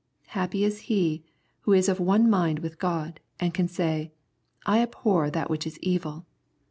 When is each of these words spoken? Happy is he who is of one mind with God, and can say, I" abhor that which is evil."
Happy 0.29 0.63
is 0.63 0.79
he 0.89 1.23
who 1.59 1.73
is 1.73 1.87
of 1.87 1.99
one 1.99 2.27
mind 2.27 2.57
with 2.57 2.79
God, 2.79 3.19
and 3.39 3.53
can 3.53 3.67
say, 3.67 4.11
I" 4.65 4.79
abhor 4.81 5.29
that 5.29 5.47
which 5.47 5.67
is 5.67 5.77
evil." 5.77 6.25